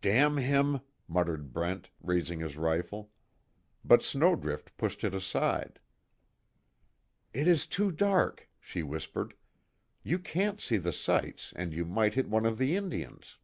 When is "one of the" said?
12.30-12.74